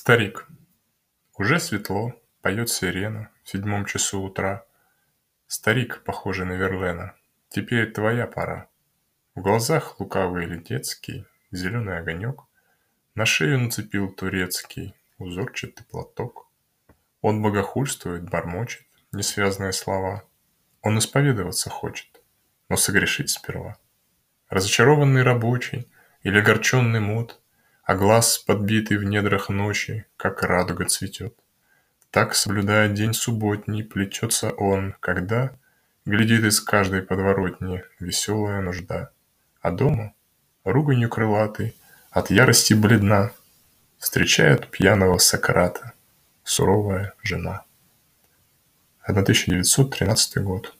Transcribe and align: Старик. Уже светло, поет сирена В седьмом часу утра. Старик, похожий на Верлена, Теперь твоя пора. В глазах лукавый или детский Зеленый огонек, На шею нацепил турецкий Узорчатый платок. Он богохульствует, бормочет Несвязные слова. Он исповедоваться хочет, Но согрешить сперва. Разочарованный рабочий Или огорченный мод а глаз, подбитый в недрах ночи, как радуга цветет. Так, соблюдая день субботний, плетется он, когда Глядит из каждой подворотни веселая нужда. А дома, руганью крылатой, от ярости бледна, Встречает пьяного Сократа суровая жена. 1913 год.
Старик. 0.00 0.46
Уже 1.38 1.58
светло, 1.58 2.14
поет 2.40 2.70
сирена 2.70 3.30
В 3.42 3.50
седьмом 3.50 3.84
часу 3.84 4.22
утра. 4.22 4.64
Старик, 5.48 6.04
похожий 6.04 6.46
на 6.46 6.52
Верлена, 6.52 7.16
Теперь 7.48 7.92
твоя 7.92 8.28
пора. 8.28 8.68
В 9.34 9.40
глазах 9.40 9.98
лукавый 9.98 10.44
или 10.44 10.58
детский 10.58 11.26
Зеленый 11.50 11.98
огонек, 11.98 12.42
На 13.16 13.26
шею 13.26 13.58
нацепил 13.58 14.08
турецкий 14.12 14.94
Узорчатый 15.18 15.84
платок. 15.84 16.48
Он 17.20 17.42
богохульствует, 17.42 18.30
бормочет 18.30 18.86
Несвязные 19.10 19.72
слова. 19.72 20.22
Он 20.80 20.96
исповедоваться 21.00 21.70
хочет, 21.70 22.22
Но 22.68 22.76
согрешить 22.76 23.30
сперва. 23.30 23.76
Разочарованный 24.48 25.24
рабочий 25.24 25.88
Или 26.22 26.38
огорченный 26.38 27.00
мод 27.00 27.40
а 27.88 27.94
глаз, 27.94 28.36
подбитый 28.36 28.98
в 28.98 29.04
недрах 29.04 29.48
ночи, 29.48 30.04
как 30.18 30.42
радуга 30.42 30.84
цветет. 30.84 31.34
Так, 32.10 32.34
соблюдая 32.34 32.90
день 32.90 33.14
субботний, 33.14 33.82
плетется 33.82 34.50
он, 34.50 34.94
когда 35.00 35.52
Глядит 36.08 36.42
из 36.44 36.60
каждой 36.60 37.02
подворотни 37.02 37.82
веселая 38.00 38.62
нужда. 38.62 39.10
А 39.60 39.70
дома, 39.70 40.14
руганью 40.64 41.10
крылатой, 41.10 41.76
от 42.10 42.30
ярости 42.30 42.72
бледна, 42.72 43.32
Встречает 43.98 44.70
пьяного 44.70 45.16
Сократа 45.18 45.92
суровая 46.44 47.14
жена. 47.22 47.64
1913 49.02 50.42
год. 50.42 50.77